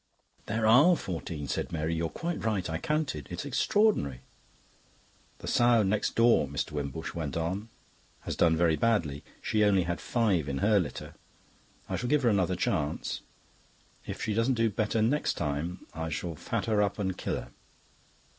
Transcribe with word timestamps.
"There 0.47 0.65
ARE 0.65 0.97
fourteen," 0.97 1.47
said 1.47 1.71
Mary. 1.71 1.93
"You're 1.93 2.09
quite 2.09 2.43
right. 2.43 2.67
I 2.67 2.79
counted. 2.79 3.27
It's 3.29 3.45
extraordinary." 3.45 4.21
"The 5.37 5.47
sow 5.47 5.83
next 5.83 6.15
door," 6.15 6.47
Mr. 6.47 6.71
Wimbush 6.71 7.13
went 7.13 7.37
on, 7.37 7.69
"has 8.21 8.35
done 8.35 8.57
very 8.57 8.75
badly. 8.75 9.23
She 9.43 9.63
only 9.63 9.83
had 9.83 10.01
five 10.01 10.49
in 10.49 10.57
her 10.57 10.79
litter. 10.79 11.13
I 11.87 11.97
shall 11.97 12.09
give 12.09 12.23
her 12.23 12.29
another 12.29 12.55
chance. 12.55 13.21
If 14.07 14.19
she 14.23 14.33
does 14.33 14.49
no 14.49 14.69
better 14.69 15.03
next 15.03 15.35
time, 15.35 15.85
I 15.93 16.09
shall 16.09 16.33
fat 16.33 16.65
her 16.65 16.81
up 16.81 16.97
and 16.97 17.15
kill 17.15 17.35
her. 17.35 17.51